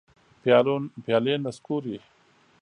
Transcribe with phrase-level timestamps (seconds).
[1.05, 1.95] پیالي نسکوري